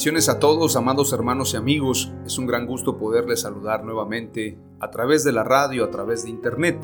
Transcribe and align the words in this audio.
Bendiciones 0.00 0.30
a 0.30 0.38
todos, 0.38 0.76
amados 0.76 1.12
hermanos 1.12 1.52
y 1.52 1.58
amigos. 1.58 2.10
Es 2.24 2.38
un 2.38 2.46
gran 2.46 2.66
gusto 2.66 2.96
poderles 2.96 3.42
saludar 3.42 3.84
nuevamente 3.84 4.56
a 4.80 4.90
través 4.90 5.24
de 5.24 5.32
la 5.32 5.44
radio, 5.44 5.84
a 5.84 5.90
través 5.90 6.22
de 6.22 6.30
internet. 6.30 6.80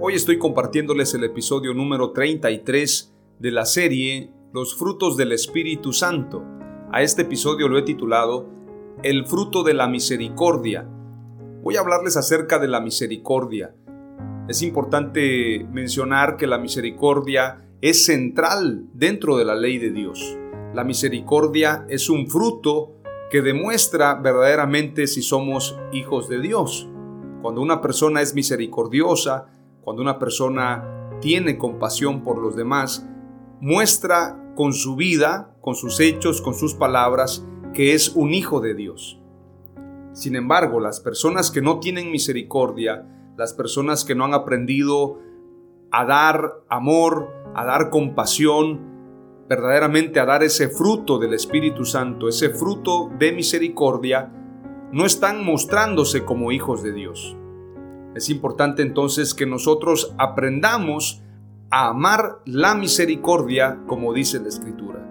Hoy 0.00 0.14
estoy 0.14 0.38
compartiéndoles 0.38 1.12
el 1.12 1.24
episodio 1.24 1.74
número 1.74 2.12
33 2.12 3.14
de 3.40 3.50
la 3.50 3.66
serie 3.66 4.30
Los 4.54 4.74
frutos 4.74 5.18
del 5.18 5.32
Espíritu 5.32 5.92
Santo. 5.92 6.42
A 6.90 7.02
este 7.02 7.22
episodio 7.22 7.68
lo 7.68 7.76
he 7.76 7.82
titulado 7.82 8.48
El 9.02 9.26
fruto 9.26 9.62
de 9.62 9.74
la 9.74 9.86
misericordia. 9.86 10.88
Voy 11.62 11.76
a 11.76 11.80
hablarles 11.80 12.16
acerca 12.16 12.58
de 12.58 12.68
la 12.68 12.80
misericordia. 12.80 13.74
Es 14.48 14.62
importante 14.62 15.66
mencionar 15.70 16.38
que 16.38 16.46
la 16.46 16.56
misericordia 16.56 17.68
es 17.82 18.06
central 18.06 18.86
dentro 18.94 19.36
de 19.36 19.44
la 19.44 19.56
ley 19.56 19.76
de 19.76 19.90
Dios. 19.90 20.38
La 20.76 20.84
misericordia 20.84 21.86
es 21.88 22.10
un 22.10 22.28
fruto 22.28 22.96
que 23.30 23.40
demuestra 23.40 24.12
verdaderamente 24.16 25.06
si 25.06 25.22
somos 25.22 25.74
hijos 25.90 26.28
de 26.28 26.38
Dios. 26.38 26.86
Cuando 27.40 27.62
una 27.62 27.80
persona 27.80 28.20
es 28.20 28.34
misericordiosa, 28.34 29.46
cuando 29.80 30.02
una 30.02 30.18
persona 30.18 31.08
tiene 31.22 31.56
compasión 31.56 32.22
por 32.22 32.36
los 32.36 32.56
demás, 32.56 33.08
muestra 33.58 34.52
con 34.54 34.74
su 34.74 34.96
vida, 34.96 35.56
con 35.62 35.76
sus 35.76 35.98
hechos, 35.98 36.42
con 36.42 36.52
sus 36.52 36.74
palabras, 36.74 37.42
que 37.72 37.94
es 37.94 38.10
un 38.10 38.34
hijo 38.34 38.60
de 38.60 38.74
Dios. 38.74 39.18
Sin 40.12 40.36
embargo, 40.36 40.78
las 40.78 41.00
personas 41.00 41.50
que 41.50 41.62
no 41.62 41.80
tienen 41.80 42.10
misericordia, 42.10 43.32
las 43.38 43.54
personas 43.54 44.04
que 44.04 44.14
no 44.14 44.26
han 44.26 44.34
aprendido 44.34 45.20
a 45.90 46.04
dar 46.04 46.52
amor, 46.68 47.32
a 47.54 47.64
dar 47.64 47.88
compasión, 47.88 48.95
verdaderamente 49.48 50.18
a 50.20 50.26
dar 50.26 50.42
ese 50.42 50.68
fruto 50.68 51.18
del 51.18 51.34
Espíritu 51.34 51.84
Santo, 51.84 52.28
ese 52.28 52.50
fruto 52.50 53.10
de 53.18 53.32
misericordia, 53.32 54.32
no 54.92 55.06
están 55.06 55.44
mostrándose 55.44 56.24
como 56.24 56.52
hijos 56.52 56.82
de 56.82 56.92
Dios. 56.92 57.36
Es 58.14 58.30
importante 58.30 58.82
entonces 58.82 59.34
que 59.34 59.46
nosotros 59.46 60.14
aprendamos 60.18 61.22
a 61.70 61.88
amar 61.88 62.40
la 62.44 62.74
misericordia 62.74 63.80
como 63.86 64.12
dice 64.12 64.40
la 64.40 64.48
Escritura. 64.48 65.06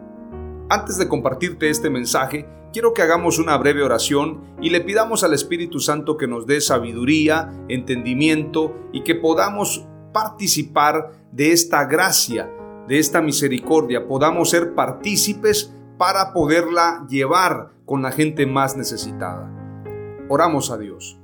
Antes 0.69 0.97
de 0.97 1.07
compartirte 1.07 1.69
este 1.69 1.89
mensaje, 1.89 2.47
quiero 2.73 2.93
que 2.93 3.03
hagamos 3.03 3.37
una 3.37 3.57
breve 3.57 3.83
oración 3.83 4.41
y 4.59 4.69
le 4.69 4.81
pidamos 4.81 5.23
al 5.23 5.33
Espíritu 5.33 5.79
Santo 5.79 6.17
que 6.17 6.27
nos 6.27 6.47
dé 6.47 6.59
sabiduría, 6.61 7.53
entendimiento 7.69 8.75
y 8.91 9.03
que 9.03 9.15
podamos 9.15 9.85
participar 10.11 11.11
de 11.31 11.51
esta 11.51 11.85
gracia 11.85 12.49
de 12.87 12.99
esta 12.99 13.21
misericordia 13.21 14.07
podamos 14.07 14.49
ser 14.49 14.75
partícipes 14.75 15.73
para 15.97 16.33
poderla 16.33 17.05
llevar 17.09 17.71
con 17.85 18.01
la 18.01 18.11
gente 18.11 18.45
más 18.45 18.75
necesitada. 18.75 19.51
Oramos 20.29 20.71
a 20.71 20.77
Dios. 20.77 21.19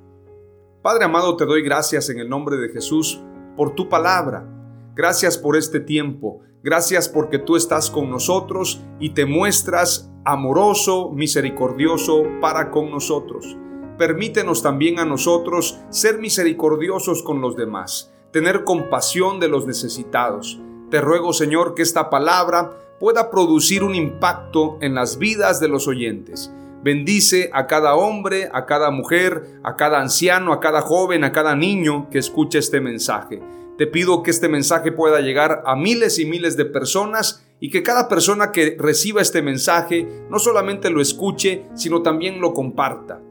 Padre 0.81 1.05
amado, 1.05 1.35
te 1.35 1.45
doy 1.45 1.61
gracias 1.61 2.09
en 2.09 2.19
el 2.19 2.29
nombre 2.29 2.57
de 2.57 2.69
Jesús 2.69 3.21
por 3.55 3.75
tu 3.75 3.89
palabra. 3.89 4.47
Gracias 4.95 5.37
por 5.37 5.55
este 5.55 5.79
tiempo. 5.79 6.41
Gracias 6.63 7.09
porque 7.09 7.39
tú 7.39 7.55
estás 7.55 7.89
con 7.89 8.09
nosotros 8.09 8.81
y 8.99 9.11
te 9.11 9.25
muestras 9.25 10.11
amoroso, 10.25 11.09
misericordioso 11.11 12.23
para 12.39 12.69
con 12.69 12.91
nosotros. 12.91 13.57
Permítenos 13.97 14.63
también 14.63 14.99
a 14.99 15.05
nosotros 15.05 15.79
ser 15.89 16.19
misericordiosos 16.19 17.23
con 17.23 17.41
los 17.41 17.55
demás, 17.55 18.13
tener 18.31 18.63
compasión 18.63 19.39
de 19.39 19.47
los 19.47 19.67
necesitados 19.67 20.59
te 20.91 21.01
ruego, 21.01 21.31
Señor, 21.33 21.73
que 21.73 21.81
esta 21.81 22.09
palabra 22.09 22.77
pueda 22.99 23.31
producir 23.31 23.83
un 23.83 23.95
impacto 23.95 24.77
en 24.81 24.93
las 24.93 25.17
vidas 25.17 25.59
de 25.59 25.69
los 25.69 25.87
oyentes. 25.87 26.53
Bendice 26.83 27.49
a 27.53 27.65
cada 27.65 27.95
hombre, 27.95 28.49
a 28.53 28.65
cada 28.65 28.91
mujer, 28.91 29.59
a 29.63 29.75
cada 29.77 30.01
anciano, 30.01 30.51
a 30.51 30.59
cada 30.59 30.81
joven, 30.81 31.23
a 31.23 31.31
cada 31.31 31.55
niño 31.55 32.09
que 32.09 32.19
escuche 32.19 32.59
este 32.59 32.81
mensaje. 32.81 33.41
Te 33.77 33.87
pido 33.87 34.21
que 34.21 34.31
este 34.31 34.49
mensaje 34.49 34.91
pueda 34.91 35.21
llegar 35.21 35.63
a 35.65 35.75
miles 35.75 36.19
y 36.19 36.25
miles 36.25 36.57
de 36.57 36.65
personas 36.65 37.47
y 37.61 37.69
que 37.69 37.83
cada 37.83 38.09
persona 38.09 38.51
que 38.51 38.75
reciba 38.77 39.21
este 39.21 39.41
mensaje 39.41 40.25
no 40.29 40.39
solamente 40.39 40.89
lo 40.89 41.01
escuche, 41.01 41.65
sino 41.73 42.01
también 42.01 42.41
lo 42.41 42.53
comparta, 42.53 43.21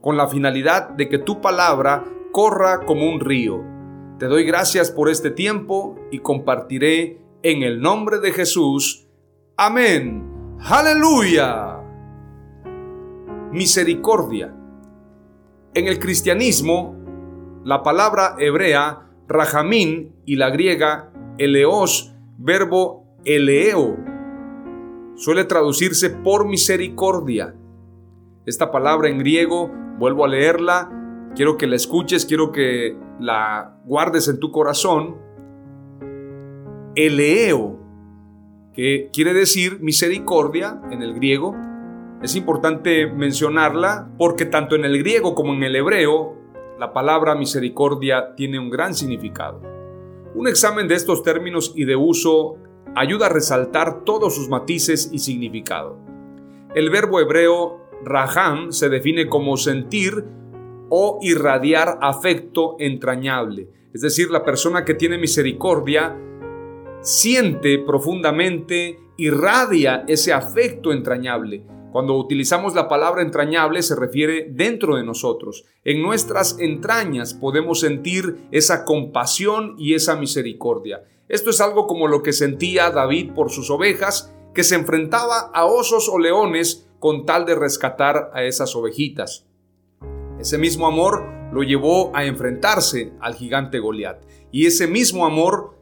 con 0.00 0.16
la 0.16 0.26
finalidad 0.26 0.88
de 0.88 1.08
que 1.08 1.18
tu 1.18 1.40
palabra 1.42 2.04
corra 2.32 2.86
como 2.86 3.08
un 3.08 3.20
río 3.20 3.77
te 4.18 4.26
doy 4.26 4.44
gracias 4.44 4.90
por 4.90 5.08
este 5.08 5.30
tiempo 5.30 5.96
y 6.10 6.18
compartiré 6.18 7.20
en 7.42 7.62
el 7.62 7.80
nombre 7.80 8.18
de 8.18 8.32
Jesús. 8.32 9.06
Amén. 9.56 10.56
Aleluya. 10.60 11.78
Misericordia. 13.52 14.54
En 15.74 15.86
el 15.86 16.00
cristianismo, 16.00 16.96
la 17.64 17.84
palabra 17.84 18.34
hebrea 18.38 19.06
rajamín 19.28 20.16
y 20.24 20.34
la 20.34 20.50
griega 20.50 21.12
eleos, 21.38 22.12
verbo 22.38 23.06
eleo, 23.24 23.96
suele 25.14 25.44
traducirse 25.44 26.10
por 26.10 26.48
misericordia. 26.48 27.54
Esta 28.46 28.72
palabra 28.72 29.08
en 29.08 29.18
griego, 29.18 29.70
vuelvo 29.98 30.24
a 30.24 30.28
leerla, 30.28 30.97
quiero 31.34 31.56
que 31.56 31.66
la 31.66 31.76
escuches, 31.76 32.26
quiero 32.26 32.52
que 32.52 32.96
la 33.20 33.78
guardes 33.84 34.28
en 34.28 34.38
tu 34.38 34.50
corazón. 34.50 35.16
Eleo, 36.94 37.78
que 38.72 39.10
quiere 39.12 39.34
decir 39.34 39.80
misericordia 39.80 40.80
en 40.90 41.02
el 41.02 41.14
griego. 41.14 41.54
Es 42.22 42.34
importante 42.34 43.06
mencionarla 43.06 44.10
porque 44.18 44.44
tanto 44.44 44.74
en 44.74 44.84
el 44.84 44.98
griego 44.98 45.34
como 45.34 45.52
en 45.52 45.62
el 45.62 45.76
hebreo 45.76 46.36
la 46.78 46.92
palabra 46.92 47.34
misericordia 47.34 48.34
tiene 48.36 48.58
un 48.58 48.70
gran 48.70 48.94
significado. 48.94 49.60
Un 50.34 50.46
examen 50.46 50.86
de 50.86 50.94
estos 50.94 51.22
términos 51.22 51.72
y 51.74 51.84
de 51.84 51.96
uso 51.96 52.56
ayuda 52.94 53.26
a 53.26 53.30
resaltar 53.30 54.04
todos 54.04 54.34
sus 54.34 54.48
matices 54.48 55.10
y 55.12 55.18
significado. 55.18 55.98
El 56.74 56.90
verbo 56.90 57.18
hebreo 57.18 57.88
raham 58.04 58.70
se 58.70 58.88
define 58.88 59.28
como 59.28 59.56
sentir 59.56 60.24
o 60.88 61.18
irradiar 61.22 61.98
afecto 62.00 62.76
entrañable. 62.78 63.68
Es 63.92 64.02
decir, 64.02 64.30
la 64.30 64.44
persona 64.44 64.84
que 64.84 64.94
tiene 64.94 65.18
misericordia 65.18 66.16
siente 67.00 67.78
profundamente, 67.78 69.00
irradia 69.16 70.04
ese 70.06 70.32
afecto 70.32 70.92
entrañable. 70.92 71.64
Cuando 71.92 72.16
utilizamos 72.16 72.74
la 72.74 72.86
palabra 72.86 73.22
entrañable 73.22 73.82
se 73.82 73.96
refiere 73.96 74.48
dentro 74.50 74.96
de 74.96 75.04
nosotros. 75.04 75.64
En 75.84 76.02
nuestras 76.02 76.58
entrañas 76.58 77.32
podemos 77.32 77.80
sentir 77.80 78.36
esa 78.52 78.84
compasión 78.84 79.74
y 79.78 79.94
esa 79.94 80.14
misericordia. 80.16 81.04
Esto 81.28 81.50
es 81.50 81.60
algo 81.60 81.86
como 81.86 82.06
lo 82.08 82.22
que 82.22 82.32
sentía 82.32 82.90
David 82.90 83.32
por 83.34 83.50
sus 83.50 83.70
ovejas, 83.70 84.34
que 84.54 84.64
se 84.64 84.74
enfrentaba 84.74 85.50
a 85.54 85.64
osos 85.64 86.08
o 86.08 86.18
leones 86.18 86.88
con 86.98 87.24
tal 87.24 87.46
de 87.46 87.54
rescatar 87.54 88.30
a 88.34 88.44
esas 88.44 88.74
ovejitas. 88.76 89.47
Ese 90.38 90.56
mismo 90.56 90.86
amor 90.86 91.24
lo 91.52 91.62
llevó 91.62 92.14
a 92.14 92.24
enfrentarse 92.24 93.12
al 93.20 93.34
gigante 93.34 93.78
Goliat. 93.80 94.22
Y 94.52 94.66
ese 94.66 94.86
mismo 94.86 95.26
amor 95.26 95.76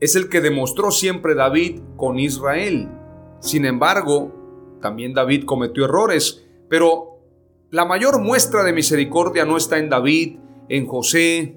es 0.00 0.16
el 0.16 0.28
que 0.28 0.40
demostró 0.40 0.90
siempre 0.90 1.34
David 1.34 1.80
con 1.96 2.18
Israel. 2.18 2.88
Sin 3.40 3.64
embargo, 3.64 4.78
también 4.80 5.14
David 5.14 5.44
cometió 5.44 5.84
errores, 5.84 6.44
pero 6.68 7.18
la 7.70 7.84
mayor 7.84 8.20
muestra 8.20 8.64
de 8.64 8.72
misericordia 8.72 9.44
no 9.44 9.56
está 9.56 9.78
en 9.78 9.88
David, 9.88 10.38
en 10.68 10.86
José, 10.86 11.56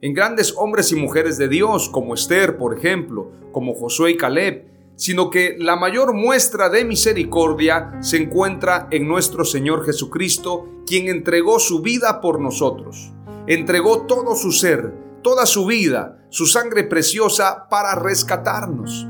en 0.00 0.12
grandes 0.12 0.54
hombres 0.56 0.92
y 0.92 0.96
mujeres 0.96 1.38
de 1.38 1.48
Dios, 1.48 1.88
como 1.88 2.14
Esther, 2.14 2.56
por 2.56 2.76
ejemplo, 2.76 3.30
como 3.52 3.74
Josué 3.74 4.12
y 4.12 4.16
Caleb, 4.16 4.66
sino 4.96 5.30
que 5.30 5.56
la 5.58 5.76
mayor 5.76 6.14
muestra 6.14 6.68
de 6.68 6.84
misericordia 6.84 7.98
se 8.00 8.16
encuentra 8.16 8.88
en 8.90 9.06
nuestro 9.06 9.44
Señor 9.44 9.84
Jesucristo, 9.84 10.82
quien 10.86 11.08
entregó 11.08 11.58
su 11.58 11.82
vida 11.82 12.20
por 12.20 12.40
nosotros. 12.40 13.12
Entregó 13.46 14.06
todo 14.06 14.34
su 14.34 14.52
ser, 14.52 14.92
toda 15.22 15.46
su 15.46 15.66
vida, 15.66 16.26
su 16.30 16.46
sangre 16.46 16.84
preciosa 16.84 17.68
para 17.68 17.94
rescatarnos. 17.94 19.06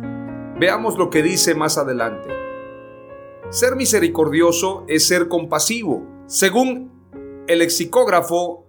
Veamos 0.59 0.99
lo 0.99 1.09
que 1.09 1.23
dice 1.23 1.55
más 1.55 1.79
adelante. 1.79 2.29
Ser 3.50 3.77
misericordioso 3.77 4.85
es 4.88 5.06
ser 5.06 5.29
compasivo. 5.29 6.05
Según 6.27 6.91
el 7.47 7.61
lexicógrafo 7.61 8.67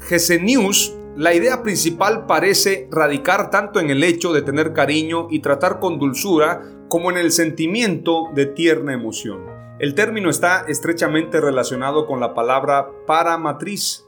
Gesenius, 0.00 0.94
la 1.16 1.34
idea 1.34 1.62
principal 1.62 2.26
parece 2.26 2.88
radicar 2.90 3.50
tanto 3.50 3.80
en 3.80 3.90
el 3.90 4.04
hecho 4.04 4.32
de 4.32 4.42
tener 4.42 4.72
cariño 4.72 5.26
y 5.30 5.40
tratar 5.40 5.80
con 5.80 5.98
dulzura 5.98 6.62
como 6.88 7.10
en 7.10 7.18
el 7.18 7.32
sentimiento 7.32 8.28
de 8.34 8.46
tierna 8.46 8.92
emoción. 8.92 9.44
El 9.80 9.94
término 9.94 10.30
está 10.30 10.64
estrechamente 10.68 11.40
relacionado 11.40 12.06
con 12.06 12.20
la 12.20 12.34
palabra 12.34 12.90
paramatriz. 13.06 14.06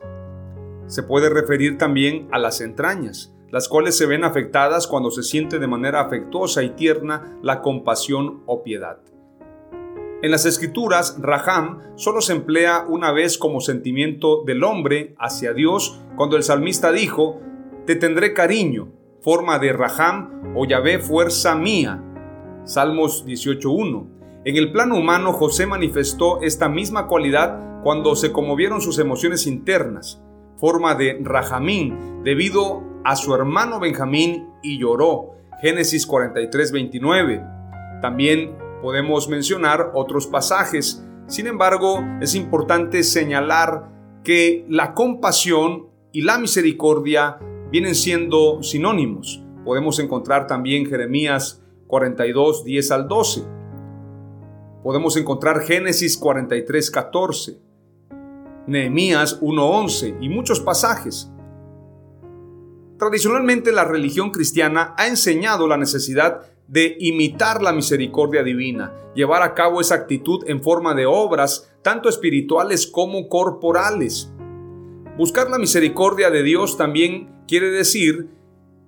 Se 0.87 1.03
puede 1.03 1.29
referir 1.29 1.79
también 1.79 2.29
a 2.31 2.39
las 2.39 2.61
entrañas, 2.61 3.35
las 3.51 3.69
cuales 3.69 3.97
se 3.97 4.07
ven 4.07 4.25
afectadas 4.25 4.87
cuando 4.87 5.11
se 5.11 5.23
siente 5.23 5.59
de 5.59 5.67
manera 5.67 6.01
afectuosa 6.01 6.63
y 6.63 6.71
tierna 6.71 7.39
la 7.43 7.63
compasión 7.63 8.43
o 8.47 8.63
piedad. 8.63 8.99
En 10.23 10.31
las 10.31 10.47
escrituras, 10.47 11.17
Raham 11.21 11.81
solo 11.97 12.21
se 12.21 12.33
emplea 12.33 12.87
una 12.89 13.11
vez 13.11 13.37
como 13.37 13.61
sentimiento 13.61 14.45
del 14.45 14.63
hombre 14.63 15.17
hacia 15.19 15.53
Dios 15.53 16.01
cuando 16.15 16.37
el 16.37 16.45
salmista 16.45 16.93
dijo, 16.93 17.41
Te 17.87 17.97
tendré 17.97 18.33
cariño, 18.33 18.93
forma 19.21 19.59
de 19.59 19.73
Raham 19.73 20.55
o 20.55 20.65
Yahvé 20.65 21.01
fuerza 21.01 21.57
mía. 21.57 22.01
Salmos 22.63 23.27
18.1. 23.27 24.07
En 24.45 24.57
el 24.57 24.71
plano 24.71 24.97
humano, 24.97 25.33
José 25.33 25.67
manifestó 25.67 26.41
esta 26.41 26.69
misma 26.69 27.09
cualidad 27.09 27.83
cuando 27.83 28.15
se 28.15 28.31
conmovieron 28.31 28.81
sus 28.81 29.01
emociones 29.01 29.49
internas, 29.49 30.23
forma 30.57 30.95
de 30.95 31.19
Rahamín, 31.21 32.23
debido 32.23 32.85
a 33.03 33.17
su 33.17 33.35
hermano 33.35 33.81
Benjamín 33.81 34.47
y 34.63 34.79
lloró. 34.79 35.33
Génesis 35.61 36.09
43.29. 36.09 38.01
También 38.01 38.57
Podemos 38.83 39.29
mencionar 39.29 39.93
otros 39.95 40.27
pasajes, 40.27 41.07
sin 41.29 41.47
embargo 41.47 42.05
es 42.21 42.35
importante 42.35 43.05
señalar 43.05 43.89
que 44.25 44.67
la 44.69 44.93
compasión 44.93 45.87
y 46.11 46.23
la 46.23 46.37
misericordia 46.37 47.39
vienen 47.71 47.95
siendo 47.95 48.61
sinónimos. 48.63 49.43
Podemos 49.65 50.01
encontrar 50.01 50.49
también 50.49 50.85
Jeremías 50.87 51.63
42, 51.87 52.65
10 52.65 52.91
al 52.91 53.07
12. 53.07 53.45
Podemos 54.83 55.17
encontrar 55.17 55.61
Génesis 55.61 56.19
43, 56.19 56.91
14. 56.91 57.59
Nehemías 58.67 59.41
1.11 59.41 60.19
y 60.21 60.29
muchos 60.29 60.59
pasajes. 60.61 61.31
Tradicionalmente 62.99 63.73
la 63.73 63.85
religión 63.85 64.31
cristiana 64.31 64.95
ha 64.97 65.09
enseñado 65.09 65.67
la 65.67 65.77
necesidad 65.77 66.43
de 66.73 66.97
imitar 67.01 67.63
la 67.63 67.71
misericordia 67.71 68.43
divina, 68.43 68.95
llevar 69.15 69.43
a 69.43 69.53
cabo 69.53 69.83
esa 69.83 69.95
actitud 69.95 70.43
en 70.47 70.63
forma 70.63 70.95
de 70.95 71.05
obras, 71.05 71.71
tanto 71.83 72.09
espirituales 72.09 72.87
como 72.87 73.29
corporales. 73.29 74.33
Buscar 75.19 75.51
la 75.51 75.59
misericordia 75.59 76.31
de 76.31 76.43
Dios 76.43 76.79
también 76.79 77.45
quiere 77.47 77.69
decir 77.69 78.31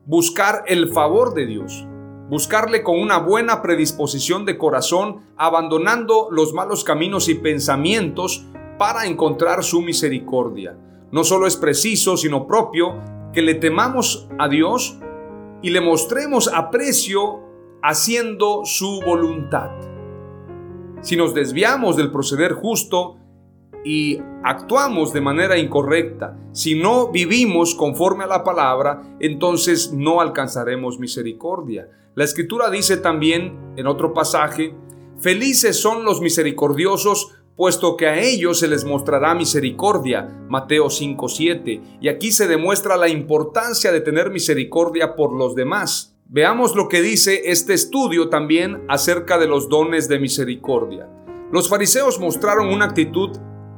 buscar 0.07 0.65
el 0.67 0.89
favor 0.89 1.35
de 1.35 1.45
Dios, 1.45 1.87
buscarle 2.31 2.83
con 2.83 2.99
una 2.99 3.19
buena 3.19 3.61
predisposición 3.61 4.47
de 4.47 4.57
corazón, 4.57 5.21
abandonando 5.37 6.29
los 6.31 6.55
malos 6.55 6.85
caminos 6.85 7.29
y 7.29 7.35
pensamientos 7.35 8.47
para 8.79 9.05
encontrar 9.05 9.63
su 9.63 9.83
misericordia. 9.83 10.75
No 11.13 11.23
solo 11.23 11.47
es 11.47 11.59
preciso, 11.59 12.17
sino 12.17 12.47
propio, 12.47 12.95
que 13.35 13.43
le 13.43 13.55
temamos 13.55 14.27
a 14.39 14.49
Dios 14.49 14.99
y 15.61 15.69
le 15.69 15.83
mostremos 15.83 16.49
aprecio 16.49 17.44
haciendo 17.87 18.63
su 18.65 19.03
voluntad. 19.05 19.71
Si 21.03 21.17
nos 21.17 21.35
desviamos 21.35 21.99
del 21.99 22.11
proceder 22.11 22.55
justo 22.55 23.19
y 23.85 24.19
actuamos 24.43 25.13
de 25.13 25.21
manera 25.21 25.59
incorrecta, 25.59 26.35
si 26.53 26.77
no 26.77 27.13
vivimos 27.13 27.75
conforme 27.75 28.25
a 28.25 28.27
la 28.27 28.43
palabra, 28.43 29.03
entonces 29.21 29.93
no 29.93 30.23
alcanzaremos 30.23 30.99
misericordia. 30.99 31.91
La 32.15 32.25
escritura 32.25 32.71
dice 32.71 32.97
también 32.97 33.75
en 33.77 33.87
otro 33.87 34.15
pasaje, 34.15 34.75
felices 35.21 35.79
son 35.79 36.07
los 36.07 36.23
misericordiosos, 36.23 37.35
puesto 37.55 37.99
que 37.99 38.07
a 38.07 38.19
ellos 38.19 38.61
se 38.61 38.69
les 38.69 38.87
mostrará 38.87 39.35
misericordia. 39.35 40.27
Mateo 40.49 40.89
5:7. 40.89 41.83
Y 42.01 42.09
aquí 42.09 42.33
se 42.33 42.49
demuestra 42.49 42.97
la 42.97 43.11
importancia 43.11 43.93
de 43.93 44.01
tener 44.01 44.31
misericordia 44.31 45.17
por 45.17 45.35
los 45.35 45.55
demás. 45.55 46.14
Veamos 46.27 46.75
lo 46.75 46.89
que 46.89 47.03
dice 47.03 47.51
este 47.51 47.75
estudio 47.75 48.31
también 48.31 48.83
acerca 48.89 49.39
de 49.39 49.47
los 49.47 49.69
dones 49.69 50.09
de 50.09 50.19
misericordia. 50.19 51.07
Los 51.53 51.69
fariseos 51.69 52.19
mostraron 52.19 52.69
una 52.69 52.87
actitud 52.87 53.31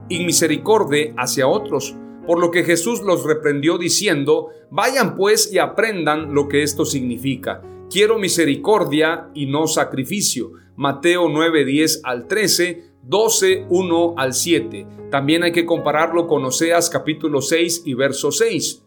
inmisericordia 0.08 1.12
hacia 1.19 1.48
otros, 1.48 1.96
por 2.25 2.38
lo 2.38 2.52
que 2.52 2.62
Jesús 2.62 3.02
los 3.02 3.25
reprendió 3.25 3.78
diciendo, 3.78 4.50
vayan 4.70 5.16
pues 5.16 5.52
y 5.52 5.58
aprendan 5.58 6.34
lo 6.34 6.46
que 6.46 6.62
esto 6.62 6.84
significa. 6.84 7.62
Quiero 7.90 8.16
misericordia 8.16 9.28
y 9.34 9.46
no 9.46 9.66
sacrificio. 9.66 10.52
Mateo 10.76 11.28
9, 11.28 11.64
10 11.64 12.02
al 12.04 12.28
13, 12.28 12.84
12, 13.02 13.66
1 13.69 14.14
al 14.16 14.34
7. 14.34 14.87
También 15.10 15.42
hay 15.42 15.52
que 15.52 15.66
compararlo 15.66 16.28
con 16.28 16.44
Oseas 16.44 16.90
capítulo 16.90 17.42
6 17.42 17.82
y 17.85 17.94
verso 17.94 18.30
6. 18.30 18.86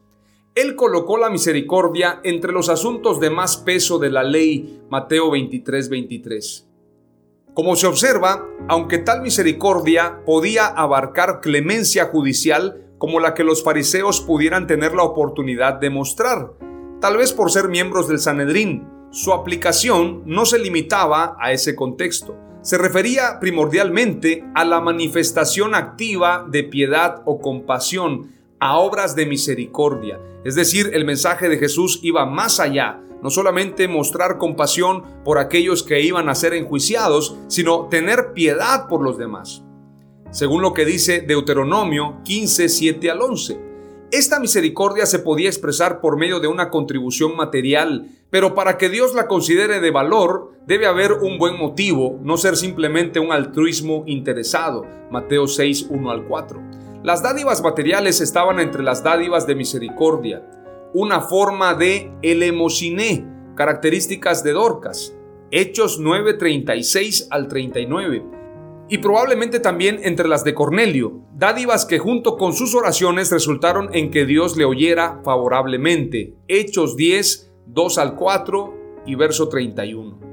Él 0.62 0.76
colocó 0.76 1.18
la 1.18 1.30
misericordia 1.30 2.20
entre 2.26 2.52
los 2.52 2.68
asuntos 2.68 3.22
de 3.22 3.30
más 3.30 3.56
peso 3.56 3.98
de 3.98 4.10
la 4.10 4.24
ley, 4.24 4.82
Mateo 4.90 5.32
23, 5.32 5.88
23. 5.88 6.68
Como 7.54 7.78
se 7.78 7.88
observa, 7.88 8.46
aunque 8.68 8.98
tal 8.98 9.22
misericordia 9.22 10.20
podía 10.26 10.68
abarcar 10.68 11.40
clemencia 11.40 12.08
judicial 12.08 12.92
como 12.98 13.22
la 13.22 13.36
que 13.36 13.46
los 13.46 13.64
fariseos 13.64 14.20
pudieran 14.20 14.68
tener 14.68 14.94
la 14.96 15.04
oportunidad 15.04 15.76
de 15.76 15.92
mostrar, 15.92 16.52
tal 17.00 17.16
vez 17.16 17.32
por 17.32 17.52
ser 17.52 17.70
miembros 17.70 18.10
del 18.10 18.20
Sanedrín, 18.20 18.86
su 19.12 19.32
aplicación 19.32 20.24
no 20.26 20.46
se 20.46 20.60
limitaba 20.60 21.38
a 21.40 21.54
ese 21.54 21.74
contexto. 21.74 22.36
Se 22.64 22.78
refería 22.78 23.40
primordialmente 23.40 24.44
a 24.56 24.66
la 24.66 24.82
manifestación 24.82 25.74
activa 25.74 26.46
de 26.50 26.66
piedad 26.66 27.22
o 27.24 27.40
compasión 27.40 28.38
a 28.60 28.78
obras 28.78 29.16
de 29.16 29.26
misericordia. 29.26 30.20
Es 30.44 30.56
decir, 30.56 30.92
el 30.94 31.06
mensaje 31.06 31.50
de 31.50 31.58
Jesús 31.58 32.00
iba 32.04 32.26
más 32.26 32.60
allá, 32.60 33.02
no 33.22 33.30
solamente 33.30 33.88
mostrar 33.88 34.38
compasión 34.38 35.04
por 35.24 35.38
aquellos 35.38 35.84
que 35.84 36.02
iban 36.02 36.30
a 36.30 36.36
ser 36.36 36.54
enjuiciados, 36.54 37.36
sino 37.48 37.88
tener 37.88 38.34
piedad 38.34 38.88
por 38.88 39.02
los 39.02 39.18
demás. 39.18 39.64
Según 40.32 40.62
lo 40.62 40.74
que 40.74 40.86
dice 40.86 41.22
Deuteronomio 41.22 42.22
15, 42.24 42.70
7 42.70 43.12
al 43.12 43.22
11. 43.22 43.70
Esta 44.12 44.40
misericordia 44.40 45.06
se 45.06 45.20
podía 45.20 45.50
expresar 45.50 46.02
por 46.02 46.18
medio 46.18 46.40
de 46.40 46.48
una 46.48 46.70
contribución 46.70 47.36
material, 47.36 48.08
pero 48.32 48.56
para 48.56 48.78
que 48.78 48.90
Dios 48.90 49.14
la 49.14 49.28
considere 49.28 49.80
de 49.80 49.92
valor 49.92 50.52
debe 50.66 50.88
haber 50.88 51.14
un 51.14 51.38
buen 51.38 51.58
motivo, 51.58 52.20
no 52.24 52.38
ser 52.38 52.58
simplemente 52.58 53.20
un 53.20 53.32
altruismo 53.32 54.04
interesado. 54.08 54.86
Mateo 55.12 55.48
6, 55.48 55.88
1 55.90 56.12
al 56.12 56.26
4. 56.26 56.79
Las 57.02 57.24
dádivas 57.24 57.64
materiales 57.64 58.20
estaban 58.20 58.60
entre 58.60 58.84
las 58.84 59.04
dádivas 59.04 59.48
de 59.48 59.56
misericordia, 59.56 60.46
una 60.94 61.22
forma 61.22 61.74
de 61.74 62.12
elemosiné, 62.22 63.26
características 63.56 64.44
de 64.44 64.52
Dorcas, 64.52 65.16
Hechos 65.50 65.98
9:36 66.02 67.28
al 67.32 67.48
39, 67.48 68.26
y 68.90 68.98
probablemente 68.98 69.62
también 69.62 70.02
entre 70.04 70.28
las 70.28 70.44
de 70.44 70.54
Cornelio, 70.54 71.22
dádivas 71.34 71.86
que 71.86 72.00
junto 72.00 72.36
con 72.36 72.52
sus 72.52 72.76
oraciones 72.76 73.32
resultaron 73.32 73.90
en 73.94 74.12
que 74.12 74.26
Dios 74.26 74.58
le 74.58 74.66
oyera 74.66 75.22
favorablemente, 75.24 76.36
Hechos 76.50 76.98
10, 76.98 77.50
2 77.68 77.98
al 77.98 78.16
4 78.18 78.74
y 79.06 79.16
verso 79.16 79.48
31. 79.48 80.29